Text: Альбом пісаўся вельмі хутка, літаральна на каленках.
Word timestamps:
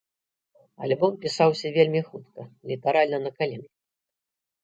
Альбом 0.85 1.11
пісаўся 1.25 1.67
вельмі 1.75 2.01
хутка, 2.07 2.41
літаральна 2.71 3.17
на 3.27 3.31
каленках. 3.43 3.71